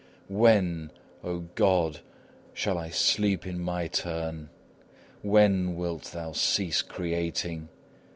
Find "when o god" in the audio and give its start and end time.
0.29-1.99